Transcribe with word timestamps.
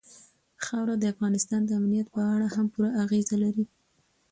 خاوره 0.65 0.95
د 0.99 1.03
افغانستان 1.13 1.61
د 1.65 1.69
امنیت 1.79 2.07
په 2.15 2.21
اړه 2.33 2.47
هم 2.55 2.65
پوره 2.73 2.89
اغېز 3.03 3.27
لري. 3.43 3.65